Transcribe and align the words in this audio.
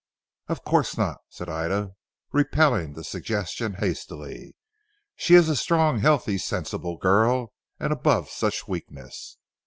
"Of 0.47 0.63
course 0.63 0.97
not," 0.97 1.19
said 1.29 1.47
Ida 1.47 1.91
repelling 2.31 2.93
the 2.93 3.03
suggestion 3.03 3.75
hastily, 3.75 4.55
"she 5.15 5.35
is 5.35 5.47
a 5.47 5.55
strong, 5.55 5.99
healthy, 5.99 6.39
sensible 6.39 6.97
girl 6.97 7.53
and 7.79 7.93
above 7.93 8.27
such 8.31 8.67
weakness. 8.67 9.37